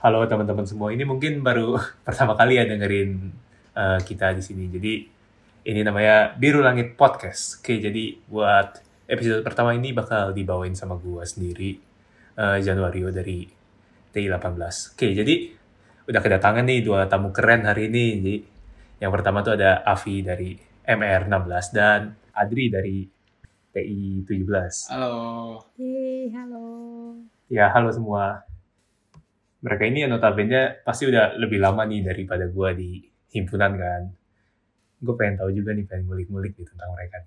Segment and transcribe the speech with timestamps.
[0.00, 1.76] Halo teman-teman semua, ini mungkin baru
[2.08, 3.36] pertama kali ya dengerin
[3.76, 4.64] uh, kita di sini.
[4.72, 4.92] Jadi
[5.68, 7.60] ini namanya Biru Langit Podcast.
[7.60, 11.76] Oke, jadi buat episode pertama ini bakal dibawain sama gua sendiri,
[12.40, 13.44] uh, Januario dari
[14.16, 14.96] TI18.
[14.96, 15.34] Oke, jadi
[16.08, 18.04] udah kedatangan nih dua tamu keren hari ini.
[18.24, 18.36] Jadi
[19.04, 23.04] yang pertama tuh ada Avi dari MR16 dan Adri dari
[23.76, 24.96] TI17.
[24.96, 25.60] Halo.
[25.76, 26.64] Yeay, halo.
[27.52, 28.48] Ya, halo semua
[29.60, 32.90] mereka ini notabene pasti udah lebih lama nih daripada gue di
[33.36, 34.02] himpunan kan.
[35.00, 37.24] Gue pengen tahu juga nih, pengen ngulik-ngulik nih tentang mereka.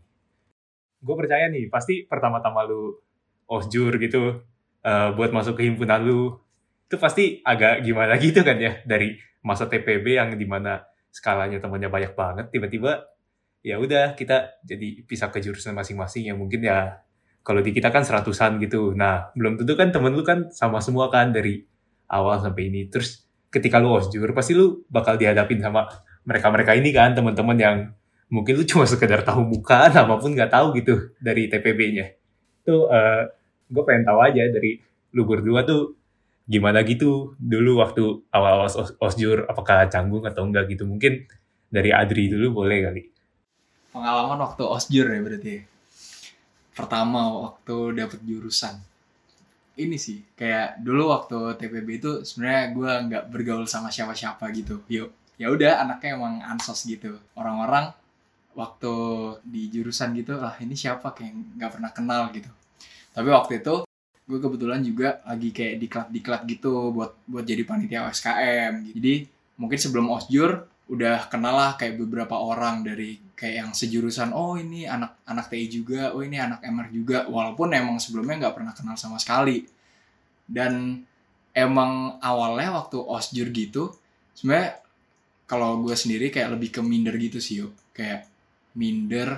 [1.03, 2.93] Gue percaya nih, pasti pertama-tama lu
[3.49, 4.41] osjur gitu,
[4.85, 6.37] uh, buat masuk ke himpunan lu,
[6.89, 11.89] itu pasti agak gimana gitu kan ya, dari masa TPB yang di mana skalanya temennya
[11.91, 13.13] banyak banget, tiba-tiba
[13.63, 16.99] ya udah kita jadi pisah ke jurusan masing-masing yang mungkin ya
[17.43, 18.95] kalau di kita kan seratusan gitu.
[18.95, 21.63] Nah, belum tentu kan temen lu kan sama semua kan dari
[22.09, 22.87] awal sampai ini.
[22.87, 25.85] Terus ketika lu osjur pasti lu bakal dihadapin sama
[26.25, 27.77] mereka-mereka ini kan teman-teman yang
[28.31, 32.23] mungkin lu cuma sekedar tahu muka nama pun nggak tahu gitu dari TPB-nya
[32.63, 33.27] tuh uh,
[33.67, 34.79] gue pengen tahu aja dari
[35.13, 35.93] lu berdua tuh
[36.43, 40.83] gimana gitu dulu waktu awal-awal os osjur apakah canggung atau enggak gitu.
[40.87, 41.27] Mungkin
[41.71, 43.03] dari Adri dulu boleh kali.
[43.93, 45.55] Pengalaman waktu osjur ya berarti
[46.73, 48.81] pertama waktu dapet jurusan
[49.73, 54.85] ini sih kayak dulu waktu TPB itu sebenarnya gue nggak bergaul sama siapa-siapa gitu.
[54.89, 55.09] Yuk
[55.41, 57.17] ya udah anaknya emang ansos gitu.
[57.33, 57.89] Orang-orang
[58.53, 58.93] waktu
[59.41, 61.09] di jurusan gitu lah ini siapa?
[61.11, 62.49] kayak nggak pernah kenal gitu.
[63.13, 63.85] Tapi waktu itu
[64.23, 68.95] gue kebetulan juga lagi kayak diklat diklat gitu buat buat jadi panitia OSKM gitu.
[68.95, 69.13] jadi
[69.59, 74.85] mungkin sebelum osjur udah kenal lah kayak beberapa orang dari kayak yang sejurusan oh ini
[74.85, 77.17] anak anak TI juga oh ini anak MR juga.
[77.27, 79.65] Walaupun emang sebelumnya nggak pernah kenal sama sekali.
[80.43, 81.01] Dan
[81.53, 83.93] emang awalnya waktu osjur gitu
[84.33, 84.81] sebenarnya
[85.45, 88.25] kalau gue sendiri kayak lebih ke minder gitu sih yuk kayak
[88.73, 89.37] minder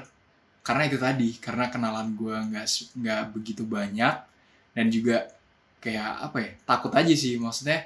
[0.63, 4.15] karena itu tadi karena kenalan gue nggak nggak begitu banyak
[4.75, 5.29] dan juga
[5.79, 7.37] kayak apa ya takut aja sih.
[7.37, 7.85] Maksudnya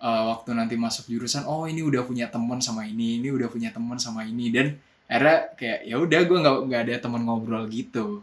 [0.00, 3.68] uh, waktu nanti masuk jurusan oh ini udah punya teman sama ini ini udah punya
[3.68, 4.48] teman sama ini.
[4.48, 8.22] Dan era kayak ya udah gue nggak nggak ada teman ngobrol gitu.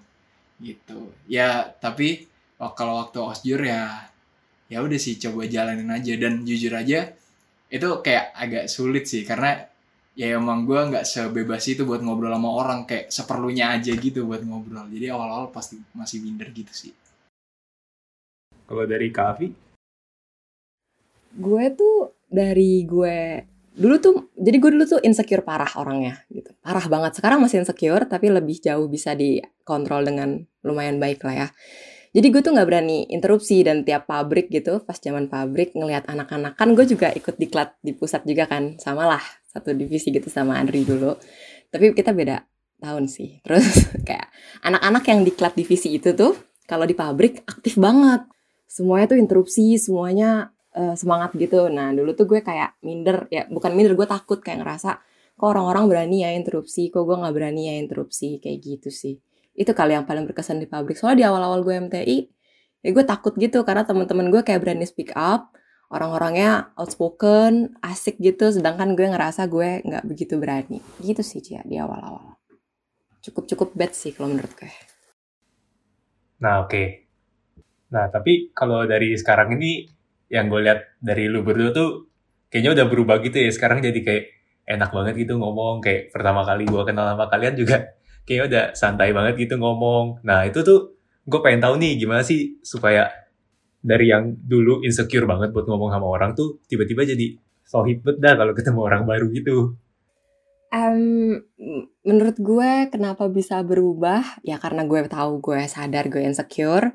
[0.64, 1.12] Gitu.
[1.28, 2.32] Ya tapi
[2.64, 4.08] oh, kalau waktu osjur ya
[4.72, 6.16] ya udah sih coba jalanin aja.
[6.16, 7.12] Dan jujur aja
[7.68, 9.68] itu kayak agak sulit sih karena
[10.16, 14.42] ya emang gue nggak sebebas itu buat ngobrol sama orang kayak seperlunya aja gitu buat
[14.48, 14.88] ngobrol.
[14.88, 16.96] Jadi awal-awal pasti masih minder gitu sih.
[18.68, 19.68] Kalau dari Kavi
[21.38, 23.20] gue tuh dari gue
[23.78, 26.50] dulu tuh jadi gue dulu tuh insecure parah orangnya gitu.
[26.66, 27.22] Parah banget.
[27.22, 31.48] Sekarang masih insecure tapi lebih jauh bisa dikontrol dengan lumayan baik lah ya.
[32.18, 36.58] Jadi gue tuh nggak berani interupsi dan tiap pabrik gitu pas zaman pabrik ngelihat anak-anak
[36.58, 40.58] kan gue juga ikut diklat di pusat juga kan sama lah satu divisi gitu sama
[40.58, 41.14] Andri dulu.
[41.70, 42.42] Tapi kita beda
[42.82, 43.38] tahun sih.
[43.46, 44.34] Terus kayak
[44.66, 46.34] anak-anak yang diklat divisi itu tuh
[46.66, 48.26] kalau di pabrik aktif banget.
[48.66, 51.68] Semuanya tuh interupsi semuanya uh, semangat gitu.
[51.74, 55.02] Nah dulu tuh gue kayak minder, ya bukan minder, gue takut kayak ngerasa
[55.38, 59.18] kok orang-orang berani ya interupsi, kok gue nggak berani ya interupsi, kayak gitu sih.
[59.58, 60.98] Itu kali yang paling berkesan di pabrik.
[60.98, 62.18] Soalnya di awal-awal gue MTI,
[62.86, 65.54] ya gue takut gitu karena teman-teman gue kayak berani speak up,
[65.90, 70.82] orang-orangnya outspoken, asik gitu, sedangkan gue ngerasa gue nggak begitu berani.
[71.02, 72.38] Gitu sih Cia di awal-awal.
[73.22, 74.74] Cukup-cukup bad sih kalau menurut gue.
[76.42, 76.70] Nah oke.
[76.70, 76.88] Okay.
[77.94, 79.97] Nah tapi kalau dari sekarang ini
[80.28, 82.12] yang gue lihat dari lu berdua tuh
[82.52, 83.52] kayaknya udah berubah gitu ya.
[83.52, 84.24] Sekarang jadi kayak
[84.68, 85.80] enak banget gitu ngomong.
[85.80, 87.78] Kayak pertama kali gue kenal sama kalian juga
[88.28, 90.24] kayaknya udah santai banget gitu ngomong.
[90.28, 93.12] Nah itu tuh gue pengen tahu nih gimana sih supaya
[93.84, 98.56] dari yang dulu insecure banget buat ngomong sama orang tuh tiba-tiba jadi sohib dah kalau
[98.56, 99.76] ketemu orang baru gitu.
[100.68, 101.40] Um,
[102.04, 104.24] menurut gue kenapa bisa berubah?
[104.44, 106.92] Ya karena gue tahu gue sadar gue insecure.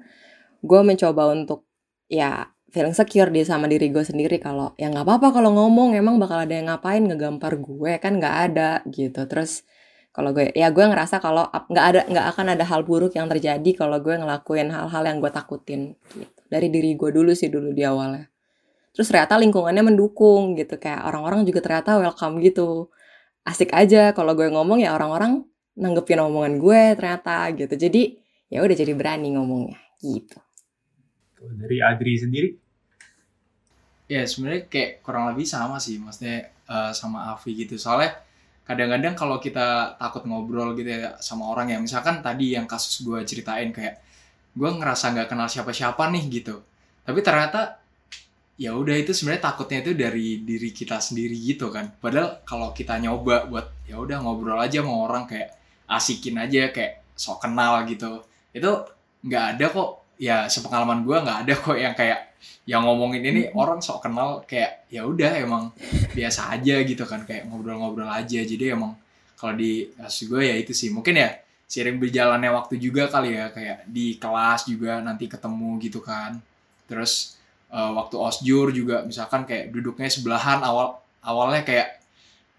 [0.61, 1.65] Gue mencoba untuk
[2.09, 4.41] ya feeling secure dia sama diri gue sendiri.
[4.41, 8.37] Kalau ya nggak apa-apa kalau ngomong emang bakal ada yang ngapain ngegampar gue kan nggak
[8.51, 9.29] ada gitu.
[9.29, 9.69] Terus
[10.13, 13.71] kalau gue ya gue ngerasa kalau nggak ada nggak akan ada hal buruk yang terjadi
[13.77, 16.41] kalau gue ngelakuin hal-hal yang gue takutin gitu.
[16.49, 18.25] Dari diri gue dulu sih dulu di awalnya.
[18.97, 20.81] Terus ternyata lingkungannya mendukung gitu.
[20.81, 22.89] Kayak orang-orang juga ternyata welcome gitu.
[23.45, 25.45] Asik aja kalau gue ngomong ya orang-orang
[25.77, 27.75] nanggepin omongan gue ternyata gitu.
[27.77, 28.17] Jadi
[28.49, 30.41] ya udah jadi berani ngomongnya gitu.
[31.43, 32.62] Dari Adri sendiri
[34.13, 37.81] ya sebenarnya kayak kurang lebih sama sih maksudnya uh, sama Avi gitu.
[37.81, 38.21] Soalnya
[38.69, 43.25] kadang-kadang kalau kita takut ngobrol gitu ya sama orang ya misalkan tadi yang kasus gue
[43.25, 44.05] ceritain kayak
[44.53, 46.61] gue ngerasa nggak kenal siapa-siapa nih gitu.
[47.09, 47.81] Tapi ternyata
[48.61, 51.89] ya udah itu sebenarnya takutnya itu dari diri kita sendiri gitu kan.
[51.97, 55.57] Padahal kalau kita nyoba buat ya udah ngobrol aja sama orang kayak
[55.89, 58.21] asikin aja kayak sok kenal gitu.
[58.53, 58.85] Itu
[59.25, 59.91] nggak ada kok.
[60.21, 62.32] Ya sepengalaman gue nggak ada kok yang kayak
[62.69, 65.75] yang ngomongin ini orang sok kenal kayak ya udah emang
[66.15, 68.41] biasa aja gitu kan kayak ngobrol-ngobrol aja.
[68.43, 68.95] Jadi emang
[69.35, 70.95] kalau di kasus gue ya itu sih.
[70.95, 75.99] Mungkin ya sering berjalannya waktu juga kali ya kayak di kelas juga nanti ketemu gitu
[75.99, 76.39] kan.
[76.87, 77.41] Terus
[77.73, 82.03] uh, waktu osjur juga misalkan kayak duduknya sebelahan awal awalnya kayak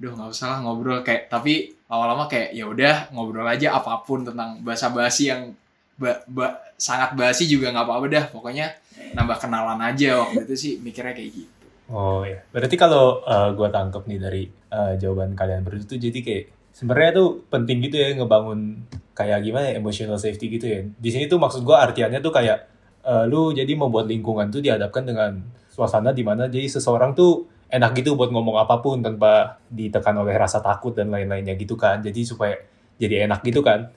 [0.01, 4.25] duh nggak usah lah ngobrol kayak tapi lama-lama kayak ya udah ngobrol aja apa pun
[4.25, 5.53] tentang bahasa basi yang
[5.97, 8.67] ba, ba, sangat basi juga nggak apa-apa dah pokoknya
[9.13, 11.53] nambah kenalan aja waktu itu sih mikirnya kayak gitu
[11.91, 16.15] Oh ya, berarti kalau uh, gue tangkep nih dari uh, jawaban kalian berdua tuh jadi
[16.25, 20.79] kayak sebenarnya tuh penting gitu ya ngebangun kayak gimana ya emotional safety gitu ya.
[20.87, 22.65] Di sini tuh maksud gue artiannya tuh kayak
[23.03, 27.99] uh, lu jadi membuat lingkungan tuh dihadapkan dengan suasana di mana jadi seseorang tuh enak
[27.99, 31.99] gitu buat ngomong apa pun tanpa ditekan oleh rasa takut dan lain-lainnya gitu kan.
[31.99, 32.55] Jadi supaya
[32.95, 33.91] jadi enak gitu kan.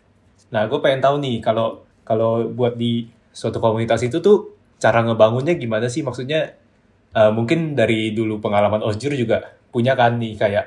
[0.51, 5.59] Nah, gue pengen tahu nih kalau kalau buat di suatu komunitas itu tuh cara ngebangunnya
[5.59, 6.07] gimana sih?
[6.07, 6.55] Maksudnya
[7.13, 10.67] uh, mungkin dari dulu pengalaman Osjur juga punya kan nih kayak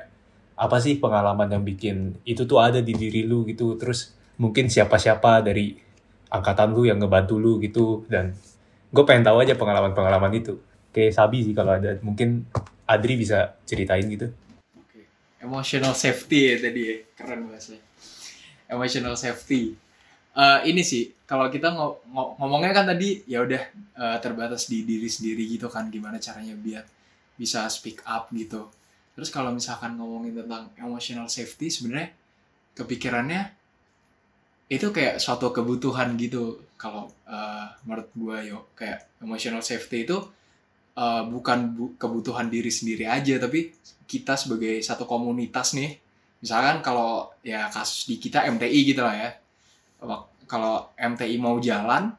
[0.60, 3.80] apa sih pengalaman yang bikin itu tuh ada di diri lu gitu?
[3.80, 5.80] Terus mungkin siapa-siapa dari
[6.30, 8.04] angkatan lu yang ngebantu lu gitu?
[8.12, 8.36] Dan
[8.92, 10.60] gue pengen tahu aja pengalaman-pengalaman itu.
[10.92, 12.44] Kayak Sabi sih kalau ada mungkin
[12.90, 14.28] Adri bisa ceritain gitu.
[15.40, 17.80] Emotional safety ya tadi ya keren bahasanya.
[18.68, 19.80] Emotional safety.
[20.36, 23.62] Uh, ini sih kalau kita ngo ngo ngomongnya kan tadi ya udah
[24.02, 26.82] uh, terbatas di diri sendiri gitu kan gimana caranya biar
[27.38, 28.66] bisa speak up gitu.
[29.14, 32.10] Terus kalau misalkan ngomongin tentang emotional safety sebenarnya
[32.74, 33.42] kepikirannya
[34.74, 36.66] itu kayak suatu kebutuhan gitu.
[36.82, 40.18] Kalau uh, menurut gue yo kayak emotional safety itu
[40.98, 43.78] uh, bukan bu kebutuhan diri sendiri aja tapi
[44.10, 45.94] kita sebagai satu komunitas nih.
[46.42, 49.30] Misalkan kalau ya kasus di kita MTI gitu lah ya
[50.50, 52.10] kalau MTI mau jalan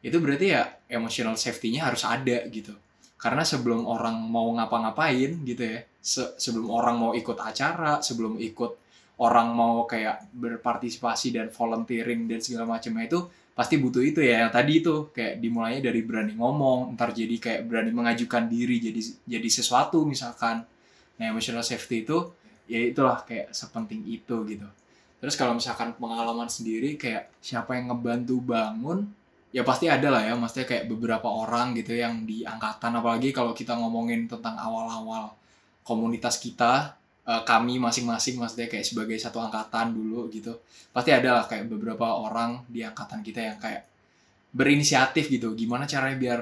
[0.00, 2.72] itu berarti ya emotional safety-nya harus ada gitu.
[3.20, 8.76] Karena sebelum orang mau ngapa-ngapain gitu ya se sebelum orang mau ikut acara sebelum ikut
[9.20, 13.20] orang mau kayak berpartisipasi dan volunteering dan segala macamnya itu
[13.54, 15.08] pasti butuh itu ya yang tadi itu.
[15.12, 20.64] Kayak dimulainya dari berani ngomong ntar jadi kayak berani mengajukan diri jadi jadi sesuatu misalkan.
[21.20, 22.18] Nah emotional safety itu
[22.68, 24.68] ya itulah kayak sepenting itu gitu
[25.24, 29.08] terus kalau misalkan pengalaman sendiri kayak siapa yang ngebantu bangun
[29.56, 32.92] ya pasti ada lah ya maksudnya kayak beberapa orang gitu yang di angkatan.
[33.00, 35.32] Apalagi kalau kita ngomongin tentang awal-awal
[35.80, 36.92] komunitas kita
[37.24, 40.60] uh, kami masing-masing maksudnya kayak sebagai satu angkatan dulu gitu
[40.92, 43.88] pasti ada lah kayak beberapa orang di angkatan kita yang kayak
[44.52, 45.56] berinisiatif gitu.
[45.56, 46.40] Gimana caranya biar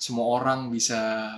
[0.00, 1.28] semua orang bisa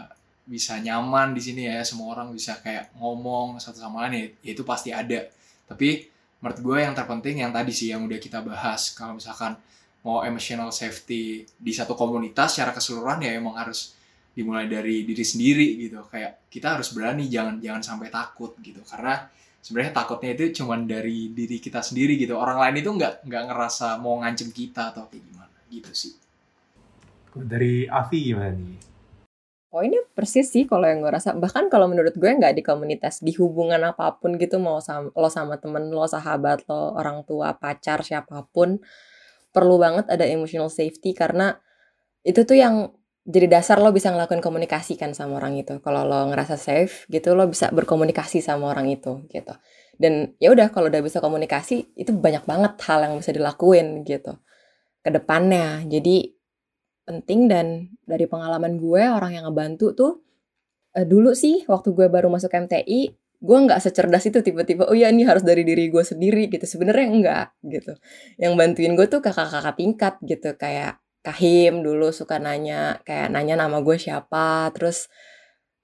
[0.47, 4.63] bisa nyaman di sini ya semua orang bisa kayak ngomong satu sama lain ya, itu
[4.63, 5.27] pasti ada.
[5.67, 6.14] Tapi
[6.45, 8.93] menurut gue yang terpenting yang tadi sih yang udah kita bahas.
[8.93, 9.57] Kalau misalkan
[10.05, 13.97] mau emotional safety di satu komunitas secara keseluruhan ya emang harus
[14.37, 16.05] dimulai dari diri sendiri gitu.
[16.13, 18.85] Kayak kita harus berani jangan jangan sampai takut gitu.
[18.85, 19.25] Karena
[19.65, 22.37] sebenarnya takutnya itu cuman dari diri kita sendiri gitu.
[22.37, 26.13] Orang lain itu nggak nggak ngerasa mau ngancem kita atau kayak gimana gitu sih.
[27.33, 28.94] Dari Avi gimana nih
[29.75, 31.35] poinnya persis sih kalau yang gue rasa.
[31.35, 35.27] Bahkan kalau menurut gue nggak di komunitas di hubungan apa pun gitu mau sama, lo
[35.27, 38.79] sama temen lo sahabat lo orang tua pacar siapa pun
[39.51, 41.59] perlu banget ada emotional safety karena
[42.23, 42.95] itu tuh yang
[43.27, 45.83] jadi dasar lo bisa ngelakuin komunikasi kan sama orang itu.
[45.83, 49.59] Kalau lo ngerasa safe gitu lo bisa berkomunikasi sama orang itu gitu.
[49.99, 54.39] Dan ya udah kalau udah bisa komunikasi itu banyak banget hal yang bisa dilakuin gitu
[55.03, 55.83] ke depannya.
[55.91, 56.31] Jadi
[57.05, 60.13] penting dan dari pengalaman gue orang yang ngebantu tuh
[60.97, 63.13] uh, dulu sih waktu gue baru masuk MTI
[63.45, 66.65] gue nggak secerdas itu tiba-tiba oh ya ini harus dari diri gue sendiri gitu.
[66.65, 67.93] Sebenarnya enggak gitu.
[68.41, 73.81] Yang bantuin gue tuh kakak-kakak tingkat gitu kayak Kahim dulu suka nanya kayak nanya nama
[73.81, 75.09] gue siapa terus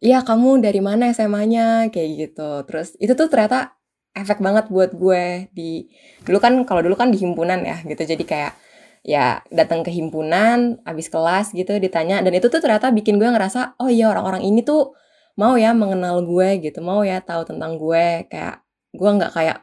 [0.01, 2.51] iya kamu dari mana SMA-nya kayak gitu.
[2.65, 3.77] Terus itu tuh ternyata
[4.17, 5.85] efek banget buat gue di
[6.25, 8.01] dulu kan kalau dulu kan di himpunan ya gitu.
[8.09, 8.53] Jadi kayak
[9.01, 13.81] ya datang ke himpunan abis kelas gitu ditanya dan itu tuh ternyata bikin gue ngerasa
[13.81, 14.93] oh iya orang-orang ini tuh
[15.41, 18.61] mau ya mengenal gue gitu mau ya tahu tentang gue kayak
[18.93, 19.59] gue nggak kayak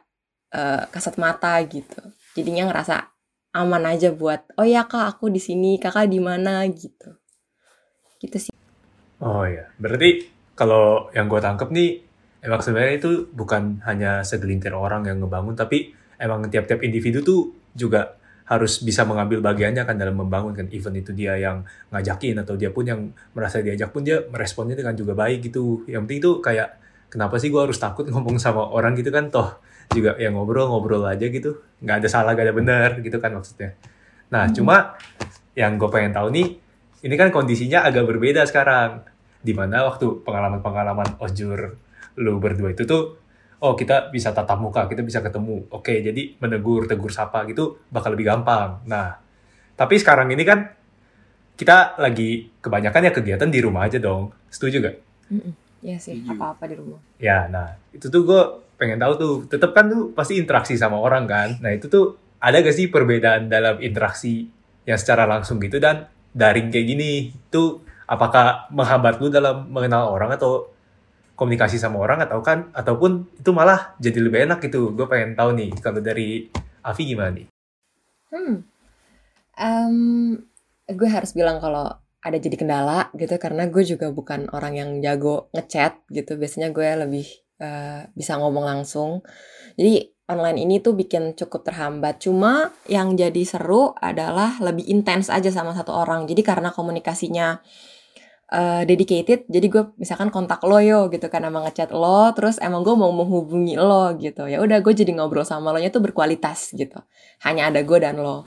[0.52, 2.00] uh, kasat mata gitu.
[2.36, 3.12] Jadinya ngerasa
[3.56, 7.16] aman aja buat oh ya kak aku di sini kakak di mana gitu.
[8.18, 8.54] Gitu sih.
[9.22, 10.26] Oh ya berarti
[10.58, 11.90] kalau yang gue tangkep nih
[12.42, 18.17] emang sebenarnya itu bukan hanya segelintir orang yang ngebangun tapi emang tiap-tiap individu tuh juga
[18.48, 21.12] harus bisa mengambil bagiannya kan dalam membangun kan event itu.
[21.12, 25.52] Dia yang ngajakin atau dia pun yang merasa diajak pun dia meresponnya dengan juga baik
[25.52, 25.84] gitu.
[25.84, 26.68] Yang penting itu kayak
[27.12, 29.28] kenapa sih gue harus takut ngomong sama orang gitu kan?
[29.28, 29.60] Toh
[29.92, 31.60] juga yang ngobrol-ngobrol aja gitu.
[31.84, 33.76] Nggak ada salah gak ada benar gitu kan maksudnya.
[34.32, 34.54] Nah hmm.
[34.56, 34.96] cuma
[35.52, 36.48] yang gue pengen tahu nih
[37.04, 39.04] ini kan kondisinya agak berbeda sekarang.
[39.38, 41.76] Di mana waktu pengalaman-pengalaman osjur
[42.18, 43.27] lu berdua itu tuh
[43.58, 45.66] oh kita bisa tatap muka, kita bisa ketemu.
[45.74, 48.82] Oke, jadi menegur, tegur sapa gitu bakal lebih gampang.
[48.86, 49.18] Nah,
[49.74, 50.78] tapi sekarang ini kan
[51.58, 54.30] kita lagi kebanyakan ya kegiatan di rumah aja dong.
[54.46, 54.96] Setuju gak?
[55.82, 57.02] Iya sih, apa-apa di rumah.
[57.18, 58.42] Ya, nah itu tuh gue
[58.78, 59.34] pengen tahu tuh.
[59.50, 61.58] Tetap kan tuh pasti interaksi sama orang kan.
[61.58, 64.46] Nah itu tuh ada gak sih perbedaan dalam interaksi
[64.86, 67.34] yang secara langsung gitu dan daring kayak gini?
[67.34, 70.70] Itu apakah menghambat lu dalam mengenal orang atau
[71.38, 74.90] komunikasi sama orang atau kan ataupun itu malah jadi lebih enak gitu.
[74.98, 76.50] Gue pengen tahu nih kalau dari
[76.82, 77.46] Avi gimana nih?
[78.34, 78.54] Hmm.
[79.58, 79.96] Um,
[80.90, 85.46] gue harus bilang kalau ada jadi kendala gitu karena gue juga bukan orang yang jago
[85.54, 86.34] ngechat gitu.
[86.34, 87.26] Biasanya gue lebih
[87.62, 89.22] uh, bisa ngomong langsung.
[89.78, 92.18] Jadi online ini tuh bikin cukup terhambat.
[92.18, 96.26] Cuma yang jadi seru adalah lebih intens aja sama satu orang.
[96.26, 97.62] Jadi karena komunikasinya
[98.52, 102.84] uh, dedicated jadi gue misalkan kontak lo yo gitu kan emang ngechat lo terus emang
[102.84, 104.48] gue mau menghubungi lo gitu.
[104.48, 106.98] Ya udah gue jadi ngobrol sama lo nya tuh berkualitas gitu.
[107.44, 108.44] Hanya ada gue dan lo.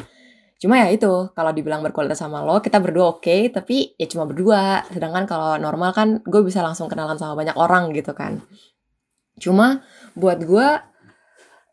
[0.62, 4.30] Cuma ya itu kalau dibilang berkualitas sama lo kita berdua oke okay, tapi ya cuma
[4.30, 4.86] berdua.
[4.90, 8.42] Sedangkan kalau normal kan gue bisa langsung kenalan sama banyak orang gitu kan.
[9.42, 9.82] Cuma
[10.14, 10.68] buat gue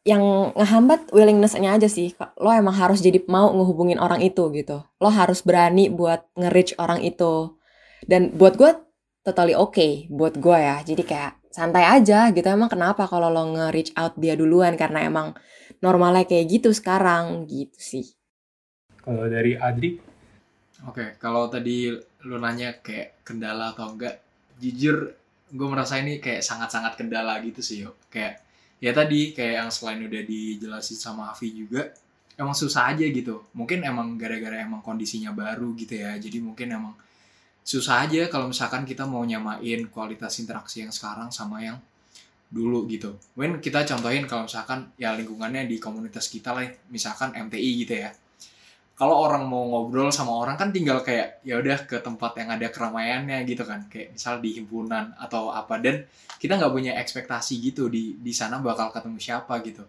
[0.08, 2.16] yang ngehambat willingness-nya aja sih.
[2.40, 4.80] Lo emang harus jadi mau ngehubungin orang itu gitu.
[5.04, 7.57] Lo harus berani buat nge-reach orang itu
[8.06, 8.70] dan buat gue
[9.26, 10.78] totally oke okay buat gue ya.
[10.84, 12.46] Jadi kayak santai aja gitu.
[12.46, 14.78] Emang kenapa kalau lo nge-reach out dia duluan?
[14.78, 15.34] Karena emang
[15.82, 17.48] normalnya kayak gitu sekarang.
[17.48, 18.06] Gitu sih.
[19.02, 19.98] Kalau dari Adri?
[20.86, 21.90] Oke okay, kalau tadi
[22.28, 24.22] lo nanya kayak kendala atau enggak
[24.62, 25.10] jujur
[25.48, 28.42] gue merasa ini kayak sangat-sangat kendala gitu sih yuk kayak
[28.82, 31.90] ya tadi kayak yang selain udah dijelasin sama Avi juga
[32.38, 33.50] emang susah aja gitu.
[33.52, 36.14] Mungkin emang gara-gara emang kondisinya baru gitu ya.
[36.16, 36.94] Jadi mungkin emang
[37.68, 41.76] susah aja kalau misalkan kita mau nyamain kualitas interaksi yang sekarang sama yang
[42.48, 43.12] dulu gitu.
[43.36, 48.10] Mungkin kita contohin kalau misalkan ya lingkungannya di komunitas kita lah, misalkan MTI gitu ya.
[48.96, 52.72] Kalau orang mau ngobrol sama orang kan tinggal kayak ya udah ke tempat yang ada
[52.72, 56.08] keramaiannya gitu kan, kayak misal di himpunan atau apa dan
[56.40, 59.84] kita nggak punya ekspektasi gitu di di sana bakal ketemu siapa gitu.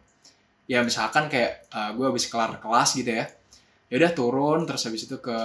[0.68, 3.26] Ya misalkan kayak uh, gue habis kelar kelas gitu ya,
[3.88, 5.38] ya udah turun terus habis itu ke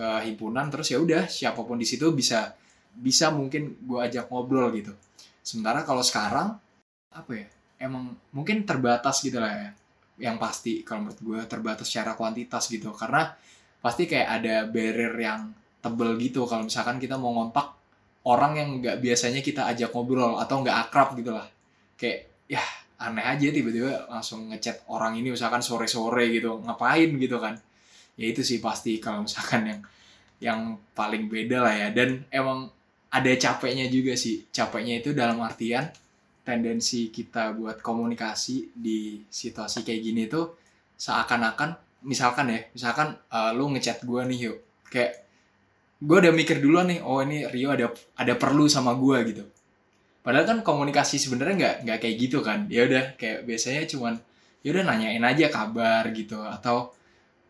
[0.00, 2.56] ke himpunan terus ya udah siapa pun di situ bisa
[2.96, 4.96] bisa mungkin gue ajak ngobrol gitu.
[5.44, 6.56] Sementara kalau sekarang
[7.12, 7.44] apa ya
[7.84, 9.70] emang mungkin terbatas gitu lah ya.
[10.20, 12.96] Yang pasti kalau menurut gue terbatas secara kuantitas gitu.
[12.96, 13.28] Karena
[13.84, 15.52] pasti kayak ada barrier yang
[15.84, 16.48] tebel gitu.
[16.48, 17.76] Kalau misalkan kita mau ngontak
[18.24, 21.44] orang yang nggak biasanya kita ajak ngobrol atau nggak akrab gitu lah.
[22.00, 22.64] Kayak ya
[23.00, 26.56] aneh aja tiba-tiba langsung ngechat orang ini misalkan sore-sore gitu.
[26.64, 27.60] Ngapain gitu kan
[28.20, 29.80] ya itu sih pasti kalau misalkan yang
[30.40, 30.60] yang
[30.92, 31.88] paling beda lah ya.
[31.96, 32.68] Dan emang
[33.08, 34.44] ada capeknya juga sih.
[34.52, 35.88] Capeknya itu dalam artian
[36.44, 40.56] tendensi kita buat komunikasi di situasi kayak gini tuh
[40.96, 44.58] seakan-akan misalkan ya misalkan uh, lu ngechat gue nih yuk.
[44.92, 45.24] Kayak
[46.00, 49.44] gue udah mikir dulu nih oh ini Rio ada ada perlu sama gue gitu.
[50.20, 52.68] Padahal kan komunikasi sebenarnya nggak nggak kayak gitu kan.
[52.68, 54.20] Ya udah kayak biasanya cuman
[54.64, 56.40] ya udah nanyain aja kabar gitu.
[56.40, 56.92] Atau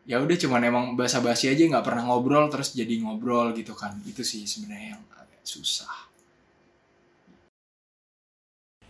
[0.08, 3.96] ya udah cuman emang basa-basi aja nggak pernah ngobrol terus jadi ngobrol gitu kan.
[4.04, 6.10] Itu sih sebenarnya yang agak susah.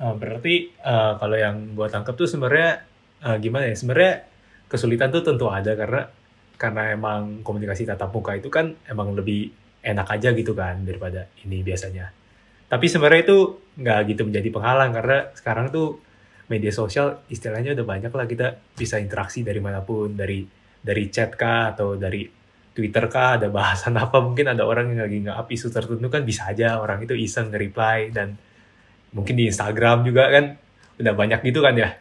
[0.00, 2.88] Oh, berarti uh, kalau yang gue tangkap tuh sebenarnya
[3.20, 4.24] uh, gimana ya sebenarnya
[4.64, 6.08] kesulitan tuh tentu ada karena
[6.56, 11.60] karena emang komunikasi tatap muka itu kan emang lebih enak aja gitu kan daripada ini
[11.60, 12.12] biasanya.
[12.70, 13.38] Tapi sebenarnya itu
[13.76, 16.00] nggak gitu menjadi penghalang karena sekarang tuh
[16.48, 21.36] media sosial istilahnya udah banyak lah kita bisa interaksi dari mana pun dari dari chat
[21.36, 22.24] kah atau dari
[22.70, 24.18] Twitter kah ada bahasan apa?
[24.26, 27.52] Mungkin ada orang yang lagi nggak up isu tertentu kan bisa aja orang itu iseng
[27.52, 28.38] nge-reply dan
[29.10, 30.54] mungkin di Instagram juga kan
[31.02, 31.98] udah banyak gitu kan ya.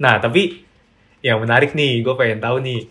[0.00, 0.60] Nah tapi
[1.24, 2.84] yang menarik nih gue pengen tahu nih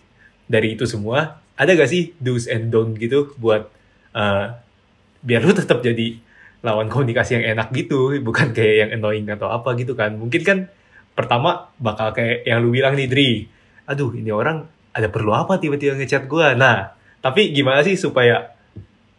[0.50, 3.70] dari itu semua ada gak sih do's and don't gitu buat
[4.10, 4.58] uh,
[5.22, 6.18] biar lu tetap jadi
[6.66, 10.18] lawan komunikasi yang enak gitu bukan kayak yang annoying atau apa gitu kan.
[10.18, 10.58] Mungkin kan
[11.14, 13.30] pertama bakal kayak yang lu bilang nih Dri.
[13.86, 18.54] Aduh ini orang ada perlu apa tiba-tiba ngechat gue nah tapi gimana sih supaya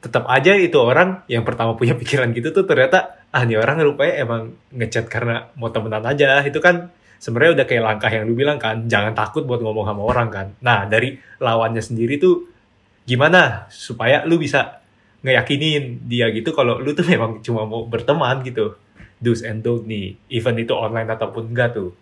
[0.05, 4.21] tetap aja itu orang yang pertama punya pikiran gitu tuh ternyata ah ini orang rupanya
[4.21, 6.45] emang ngechat karena mau temenan aja.
[6.45, 10.01] Itu kan sebenarnya udah kayak langkah yang lu bilang kan jangan takut buat ngomong sama
[10.05, 10.47] orang kan.
[10.61, 12.45] Nah dari lawannya sendiri tuh
[13.09, 14.85] gimana supaya lu bisa
[15.25, 18.77] ngeyakinin dia gitu kalau lu tuh memang cuma mau berteman gitu?
[19.17, 21.97] Do's and don't nih even itu online ataupun enggak tuh.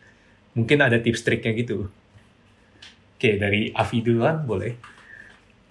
[0.60, 1.88] Mungkin ada tips triknya gitu
[3.24, 4.76] oke dari Avi duluan boleh.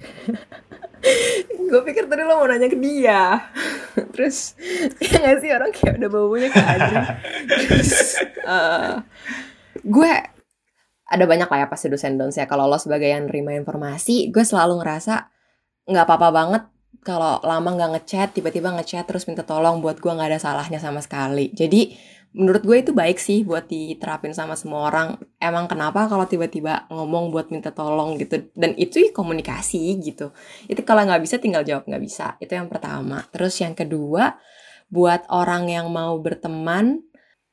[1.68, 3.52] Gue pikir tadi lo mau nanya ke dia.
[4.16, 4.56] Terus
[4.96, 6.96] ya gak sih orang kayak udah bau-baunya ke Adri
[7.52, 8.16] terus
[8.56, 8.92] eh,
[9.84, 10.12] gue
[11.04, 14.80] ada banyak lah ya pasti dosen ya kalau lo sebagai yang nerima informasi gue selalu
[14.80, 15.28] ngerasa
[15.92, 16.62] nggak apa-apa banget
[17.04, 21.04] kalau lama nggak ngechat tiba-tiba ngechat terus minta tolong buat gue nggak ada salahnya sama
[21.04, 21.52] sekali.
[21.52, 21.92] Jadi
[22.32, 25.20] menurut gue itu baik sih buat diterapin sama semua orang.
[25.36, 28.48] Emang kenapa kalau tiba-tiba ngomong buat minta tolong gitu?
[28.56, 30.32] Dan itu komunikasi gitu.
[30.68, 32.40] Itu kalau nggak bisa tinggal jawab nggak bisa.
[32.40, 33.24] Itu yang pertama.
[33.30, 34.40] Terus yang kedua
[34.88, 37.04] buat orang yang mau berteman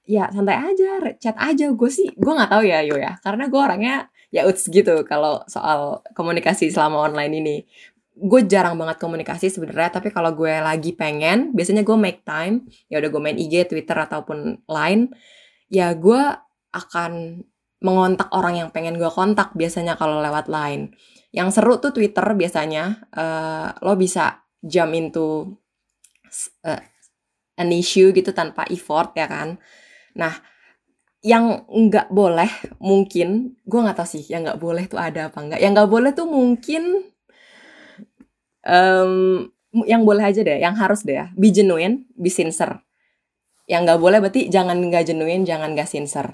[0.07, 1.71] ya santai aja chat aja.
[1.75, 3.19] Gue sih gue nggak tahu ya yo ya.
[3.19, 7.55] Karena gue orangnya ya uts gitu kalau soal komunikasi selama online ini
[8.19, 12.99] gue jarang banget komunikasi sebenarnya tapi kalau gue lagi pengen biasanya gue make time ya
[12.99, 15.09] udah gue main IG Twitter ataupun lain
[15.71, 16.21] ya gue
[16.75, 17.43] akan
[17.79, 20.91] mengontak orang yang pengen gue kontak biasanya kalau lewat line
[21.29, 25.55] yang seru tuh Twitter biasanya uh, lo bisa jump into
[26.65, 26.81] uh,
[27.59, 29.61] an issue gitu tanpa effort ya kan?
[30.17, 30.33] Nah
[31.19, 32.47] yang nggak boleh
[32.79, 35.59] mungkin gue nggak tahu sih yang nggak boleh tuh ada apa nggak.
[35.61, 36.83] Yang nggak boleh tuh mungkin
[38.65, 39.47] um,
[39.85, 42.81] yang boleh aja deh, yang harus deh ya, be genuine, be sincere.
[43.69, 46.33] Yang nggak boleh berarti jangan nggak genuine, jangan nggak sincere.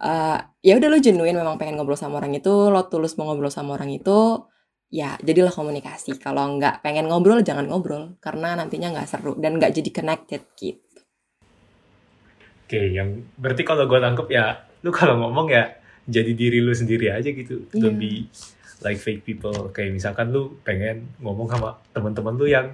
[0.00, 3.52] Uh, ya udah lo genuine memang pengen ngobrol sama orang itu, lo tulus mau ngobrol
[3.52, 4.48] sama orang itu,
[4.88, 6.16] ya jadilah komunikasi.
[6.16, 11.04] Kalau nggak pengen ngobrol, jangan ngobrol karena nantinya nggak seru dan nggak jadi connected gitu.
[12.64, 15.76] Oke, yang berarti kalau gue tangkep ya, lu kalau ngomong ya
[16.08, 17.82] jadi diri lu sendiri aja gitu, yeah.
[17.84, 18.32] lebih
[18.84, 19.72] like fake people.
[19.72, 22.66] Kayak misalkan lu pengen ngomong sama teman-teman lu yang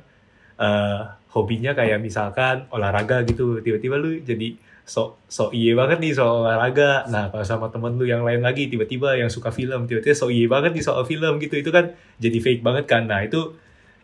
[0.59, 3.61] uh, hobinya kayak misalkan olahraga gitu.
[3.61, 7.05] Tiba-tiba lu jadi so so iye banget nih soal olahraga.
[7.11, 10.47] Nah kalau sama temen lu yang lain lagi tiba-tiba yang suka film tiba-tiba so iye
[10.47, 11.59] banget nih soal film gitu.
[11.59, 13.11] Itu kan jadi fake banget kan.
[13.11, 13.55] Nah itu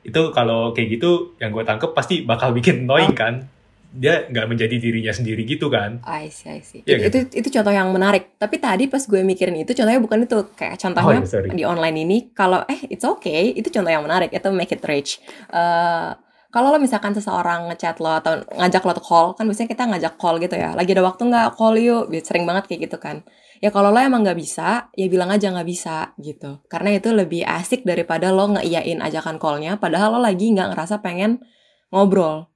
[0.02, 3.46] itu kalau kayak gitu yang gue tangkep pasti bakal bikin annoying kan
[3.92, 6.00] dia nggak menjadi dirinya sendiri gitu kan.
[6.08, 6.80] I see, I see.
[6.88, 7.16] Ya, itu, gitu?
[7.28, 8.40] itu itu contoh yang menarik.
[8.40, 11.96] Tapi tadi pas gue mikirin itu contohnya bukan itu kayak contohnya oh, ya, di online
[12.08, 15.20] ini kalau eh it's okay itu contoh yang menarik itu make it rich.
[15.52, 16.16] Uh,
[16.52, 20.36] kalau lo misalkan seseorang ngechat lo atau ngajak lo call kan biasanya kita ngajak call
[20.36, 23.24] gitu ya lagi ada waktu nggak call yuk sering banget kayak gitu kan
[23.64, 27.40] ya kalau lo emang nggak bisa ya bilang aja nggak bisa gitu karena itu lebih
[27.48, 31.40] asik daripada lo ngeiyain ajakan callnya padahal lo lagi nggak ngerasa pengen
[31.88, 32.51] ngobrol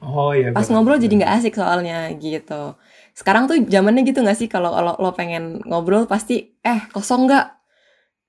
[0.00, 0.54] Oh iya.
[0.54, 2.78] Pas ngobrol jadi nggak asik soalnya gitu.
[3.16, 7.46] Sekarang tuh zamannya gitu nggak sih kalau lo, lo pengen ngobrol pasti eh kosong nggak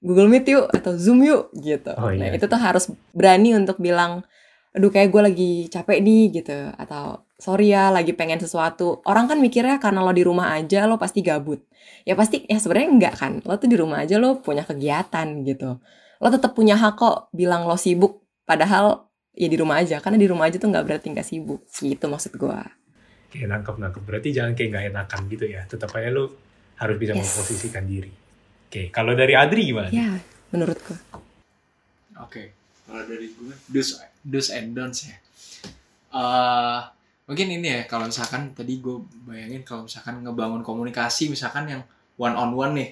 [0.01, 1.93] Google Meet yuk atau Zoom yuk gitu.
[1.97, 2.29] Oh, iya.
[2.29, 4.21] Nah itu tuh harus berani untuk bilang,
[4.73, 9.01] aduh kayak gue lagi capek nih gitu atau sorry ya lagi pengen sesuatu.
[9.05, 11.61] Orang kan mikirnya karena lo di rumah aja lo pasti gabut.
[12.05, 13.33] Ya pasti ya sebenarnya enggak kan.
[13.41, 15.81] Lo tuh di rumah aja lo punya kegiatan gitu.
[16.17, 18.21] Lo tetap punya hak kok bilang lo sibuk.
[18.45, 19.06] Padahal
[19.37, 22.33] ya di rumah aja karena di rumah aja tuh nggak berarti nggak sibuk gitu maksud
[22.33, 22.59] gue
[23.27, 26.25] Oke, nangkep nangkep berarti jangan kayak nggak enakan gitu ya tetap aja lu
[26.81, 27.21] harus bisa yes.
[27.21, 28.09] memposisikan diri.
[28.67, 29.93] Oke kalau dari Adri gimana?
[29.93, 30.17] Ya
[30.49, 30.97] menurut gue
[32.17, 32.43] oke
[32.87, 35.17] kalau dari gue dos dos and don'ts ya.
[36.07, 36.81] Uh,
[37.29, 41.81] mungkin ini ya kalau misalkan tadi gue bayangin kalau misalkan ngebangun komunikasi misalkan yang
[42.17, 42.89] one on one nih.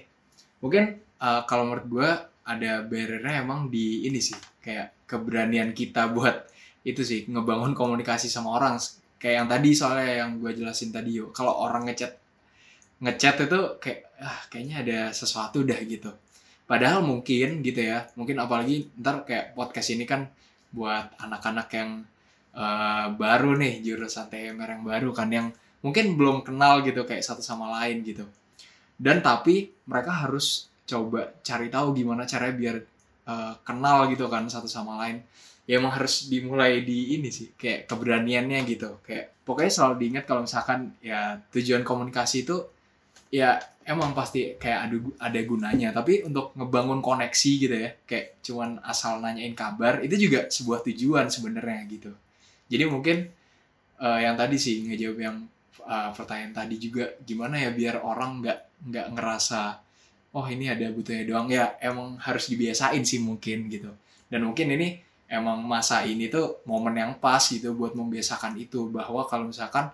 [0.62, 2.10] Mungkin uh, kalau menurut gue
[2.46, 6.46] ada barriernya emang di ini sih kayak keberanian kita buat
[6.86, 8.78] itu sih ngebangun komunikasi sama orang.
[9.18, 11.34] Kayak yang tadi soalnya yang gue jelasin tadi yo.
[11.34, 12.14] Kalau orang ngechat
[13.02, 16.14] ngechat itu kayak ah kayaknya ada sesuatu dah gitu.
[16.70, 20.30] Padahal mungkin gitu ya mungkin apalagi ntar kayak podcast ini kan
[20.70, 21.90] buat anak-anak yang
[22.54, 25.48] uh, baru nih jurusan TMR yang baru kan yang
[25.82, 28.26] mungkin belum kenal gitu kayak satu sama lain gitu.
[28.96, 32.78] Dan tapi mereka harus coba cari tahu gimana caranya biar
[33.26, 35.22] uh, kenal gitu kan satu sama lain.
[35.66, 39.02] Ya emang harus dimulai di ini sih kayak keberaniannya gitu.
[39.02, 42.70] Kayak pokoknya selalu diingat kalau misalkan ya tujuan komunikasi itu
[43.34, 45.90] ya emang pasti kayak ada ada gunanya.
[45.90, 51.34] Tapi untuk ngebangun koneksi gitu ya kayak cuman asal nanyain kabar itu juga sebuah tujuan
[51.34, 52.14] sebenarnya gitu.
[52.70, 53.26] Jadi mungkin
[53.98, 55.38] uh, yang tadi sih ngejawab yang
[55.82, 59.85] uh, pertanyaan tadi juga gimana ya biar orang nggak nggak ngerasa
[60.36, 61.48] oh ini ada butuhnya doang.
[61.48, 63.90] Ya emang harus dibiasain sih mungkin gitu.
[64.28, 65.00] Dan mungkin ini
[65.32, 68.92] emang masa ini tuh momen yang pas gitu buat membiasakan itu.
[68.92, 69.88] Bahwa kalau misalkan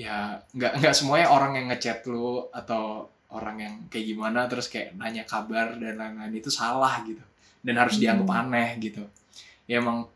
[0.00, 4.96] ya nggak nggak semuanya orang yang ngechat lu atau orang yang kayak gimana terus kayak
[4.96, 7.22] nanya kabar dan lain-lain itu salah gitu.
[7.60, 8.02] Dan harus Hmm.
[8.02, 9.04] dianggap aneh gitu.
[9.68, 10.08] Ya emang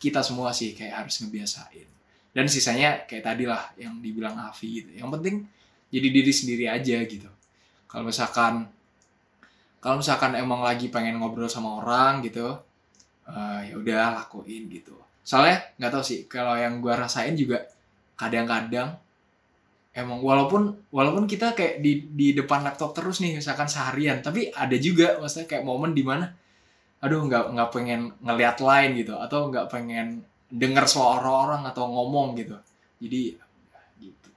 [0.00, 1.88] kita semua sih kayak harus ngebiasain.
[2.32, 4.90] Dan sisanya kayak tadi lah yang dibilang Avi gitu.
[4.92, 5.36] Yang penting
[5.88, 7.30] jadi diri sendiri aja gitu.
[7.86, 8.66] Kalau misalkan
[9.86, 12.58] kalau misalkan emang lagi pengen ngobrol sama orang gitu
[13.30, 14.98] eh, ya udah lakuin gitu.
[15.22, 17.62] Soalnya nggak tahu sih kalau yang gua rasain juga
[18.18, 18.98] kadang-kadang
[19.94, 24.74] emang walaupun walaupun kita kayak di di depan laptop terus nih misalkan seharian tapi ada
[24.74, 26.34] juga maksudnya kayak momen di mana
[26.98, 29.14] aduh nggak nggak pengen ngeliat lain gitu.
[29.14, 32.58] Atau nggak pengen denger suara orang atau ngomong gitu.
[32.98, 33.38] Jadi
[34.02, 34.28] gitu.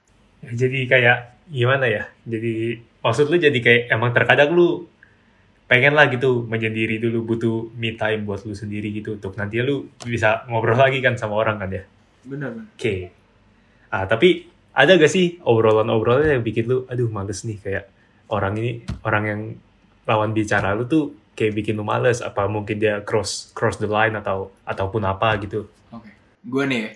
[0.46, 2.06] Jadi kayak gimana ya?
[2.22, 4.86] Jadi maksud lu jadi kayak emang terkadang lu
[5.70, 9.86] pengen lah gitu menyendiri dulu butuh me time buat lu sendiri gitu untuk nanti lu
[10.02, 11.86] bisa ngobrol lagi kan sama orang kan ya?
[12.26, 12.94] Bener oke.
[13.94, 17.86] Ah tapi ada gak sih obrolan-obrolan yang bikin lu aduh males nih kayak
[18.34, 19.40] orang ini orang yang
[20.10, 24.18] lawan bicara lu tuh kayak bikin lu males apa mungkin dia cross cross the line
[24.18, 25.70] atau ataupun apa gitu?
[25.94, 26.10] Oke,
[26.42, 26.86] gue nih.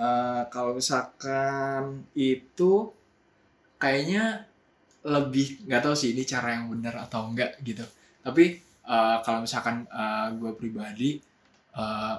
[0.00, 2.88] Eh, kalau misalkan itu
[3.76, 4.48] kayaknya
[5.02, 7.82] lebih nggak tahu sih ini cara yang benar atau enggak gitu.
[8.22, 8.44] Tapi
[8.86, 9.86] eh, kalau misalkan
[10.38, 11.18] gue pribadi
[11.76, 12.16] eh,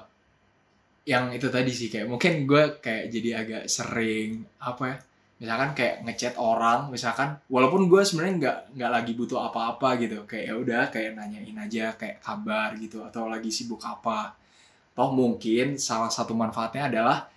[1.04, 4.96] yang itu tadi sih kayak mungkin gue kayak jadi agak sering apa ya
[5.34, 10.44] misalkan kayak ngechat orang misalkan walaupun gue sebenarnya nggak nggak lagi butuh apa-apa gitu kayak
[10.48, 14.32] ya udah kayak nanyain aja kayak kabar gitu atau lagi sibuk apa
[14.96, 17.28] toh mungkin salah satu manfaatnya adalah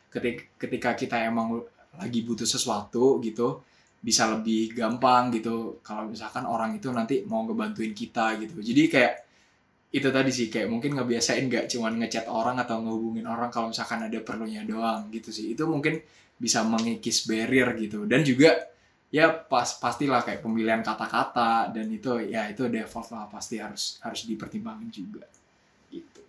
[0.56, 1.60] ketika kita emang
[2.00, 3.60] lagi butuh sesuatu gitu
[4.08, 5.84] bisa lebih gampang gitu.
[5.84, 8.64] Kalau misalkan orang itu nanti mau ngebantuin kita gitu.
[8.64, 9.14] Jadi kayak
[9.92, 14.08] itu tadi sih kayak mungkin ngebiasain nggak cuman ngechat orang atau ngehubungin orang kalau misalkan
[14.08, 15.52] ada perlunya doang gitu sih.
[15.52, 16.00] Itu mungkin
[16.40, 18.08] bisa mengikis barrier gitu.
[18.08, 18.56] Dan juga
[19.12, 24.24] ya pas pastilah kayak pemilihan kata-kata dan itu ya itu default lah pasti harus harus
[24.24, 25.28] dipertimbangkan juga.
[25.92, 26.24] Gitu.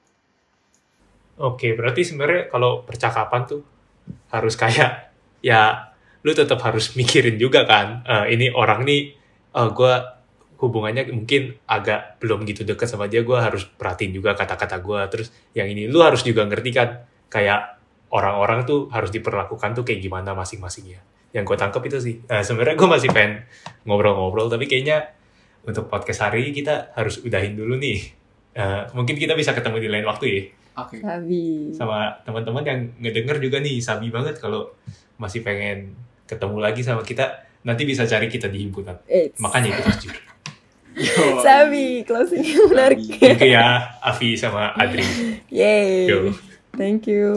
[1.39, 3.63] Oke, berarti sebenarnya kalau percakapan tuh
[4.35, 5.88] harus kayak ya
[6.25, 8.03] lu tetap harus mikirin juga kan.
[8.07, 9.15] eh, ini orang nih
[9.55, 9.95] eh, gue
[10.59, 15.01] hubungannya mungkin agak belum gitu deket sama dia, gue harus perhatiin juga kata-kata gue.
[15.11, 17.79] Terus yang ini lu harus juga ngerti kan kayak
[18.11, 20.99] orang-orang tuh harus diperlakukan tuh kayak gimana masing-masingnya.
[21.31, 22.15] Yang gue tangkap itu sih.
[22.27, 23.47] Eh, sebenarnya gue masih pengen
[23.87, 25.15] ngobrol-ngobrol, tapi kayaknya
[25.63, 28.19] untuk podcast hari ini kita harus udahin dulu nih.
[28.59, 30.43] Eh, mungkin kita bisa ketemu di lain waktu ya
[30.79, 31.75] oke Sabi.
[31.75, 34.71] sama teman-teman yang ngedenger juga nih sabi banget kalau
[35.19, 39.41] masih pengen ketemu lagi sama kita nanti bisa cari kita di himpunan Eits.
[39.41, 40.17] makanya ikut jujur.
[41.47, 43.01] Sabi, closingnya menarik.
[43.23, 45.07] Thank you ya Avi sama Adri
[45.49, 46.11] Yay.
[46.11, 46.35] Yo.
[46.75, 47.31] Thank you.